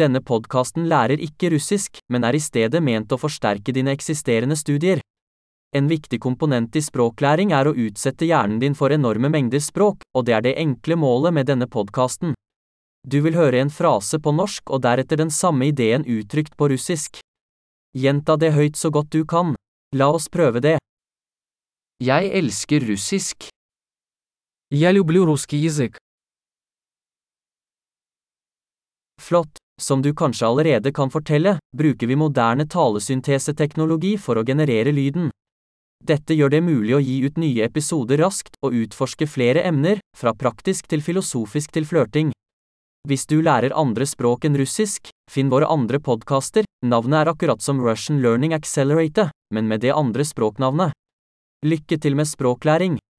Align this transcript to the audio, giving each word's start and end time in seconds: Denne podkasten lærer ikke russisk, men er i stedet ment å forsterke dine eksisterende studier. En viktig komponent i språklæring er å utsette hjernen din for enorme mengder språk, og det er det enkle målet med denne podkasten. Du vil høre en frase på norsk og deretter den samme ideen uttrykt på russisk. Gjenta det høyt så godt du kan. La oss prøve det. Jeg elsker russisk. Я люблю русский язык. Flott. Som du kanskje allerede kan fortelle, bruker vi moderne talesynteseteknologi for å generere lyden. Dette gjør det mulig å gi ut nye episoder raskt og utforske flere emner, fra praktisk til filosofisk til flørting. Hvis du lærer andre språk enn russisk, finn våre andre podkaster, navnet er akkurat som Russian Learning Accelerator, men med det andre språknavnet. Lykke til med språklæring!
Denne 0.00 0.21
podkasten 0.23 0.85
lærer 0.87 1.19
ikke 1.19 1.49
russisk, 1.51 1.99
men 2.09 2.23
er 2.23 2.37
i 2.37 2.39
stedet 2.39 2.79
ment 2.83 3.11
å 3.11 3.19
forsterke 3.19 3.73
dine 3.75 3.91
eksisterende 3.91 4.55
studier. 4.55 5.01
En 5.75 5.87
viktig 5.87 6.19
komponent 6.19 6.75
i 6.75 6.83
språklæring 6.83 7.51
er 7.55 7.67
å 7.67 7.75
utsette 7.75 8.27
hjernen 8.27 8.59
din 8.59 8.75
for 8.75 8.91
enorme 8.91 9.29
mengder 9.31 9.59
språk, 9.63 10.03
og 10.15 10.25
det 10.27 10.35
er 10.35 10.45
det 10.47 10.57
enkle 10.59 10.95
målet 10.99 11.35
med 11.35 11.47
denne 11.51 11.67
podkasten. 11.67 12.33
Du 13.07 13.21
vil 13.25 13.35
høre 13.35 13.59
en 13.59 13.71
frase 13.71 14.19
på 14.19 14.31
norsk 14.35 14.71
og 14.71 14.83
deretter 14.83 15.19
den 15.19 15.31
samme 15.31 15.67
ideen 15.71 16.03
uttrykt 16.05 16.55
på 16.55 16.69
russisk. 16.71 17.19
Gjenta 17.97 18.37
det 18.39 18.53
høyt 18.55 18.77
så 18.79 18.91
godt 18.91 19.11
du 19.11 19.25
kan. 19.25 19.55
La 19.95 20.11
oss 20.11 20.29
prøve 20.31 20.61
det. 20.63 20.77
Jeg 21.99 22.31
elsker 22.39 22.87
russisk. 22.87 23.49
Я 24.71 24.91
люблю 24.91 25.25
русский 25.25 25.57
язык. 25.57 25.97
Flott. 29.19 29.57
Som 29.81 30.01
du 30.01 30.13
kanskje 30.13 30.45
allerede 30.47 30.91
kan 30.93 31.09
fortelle, 31.09 31.57
bruker 31.77 32.07
vi 32.07 32.15
moderne 32.15 32.67
talesynteseteknologi 32.69 34.13
for 34.21 34.37
å 34.37 34.45
generere 34.45 34.93
lyden. 34.93 35.31
Dette 36.05 36.37
gjør 36.37 36.53
det 36.53 36.61
mulig 36.65 36.93
å 36.97 37.01
gi 37.01 37.17
ut 37.25 37.41
nye 37.41 37.65
episoder 37.65 38.21
raskt 38.21 38.59
og 38.61 38.77
utforske 38.77 39.25
flere 39.25 39.65
emner, 39.65 39.97
fra 40.17 40.35
praktisk 40.37 40.85
til 40.89 41.01
filosofisk 41.01 41.73
til 41.73 41.89
flørting. 41.89 42.31
Hvis 43.09 43.25
du 43.25 43.39
lærer 43.41 43.73
andre 43.73 44.05
språk 44.05 44.45
enn 44.45 44.57
russisk, 44.61 45.09
finn 45.25 45.49
våre 45.49 45.65
andre 45.65 45.97
podkaster, 45.97 46.65
navnet 46.85 47.23
er 47.23 47.33
akkurat 47.33 47.61
som 47.65 47.81
Russian 47.81 48.21
Learning 48.21 48.53
Accelerator, 48.53 49.33
men 49.53 49.65
med 49.65 49.81
det 49.81 49.97
andre 49.97 50.25
språknavnet. 50.25 50.93
Lykke 51.65 51.97
til 51.97 52.17
med 52.17 52.29
språklæring! 52.29 53.00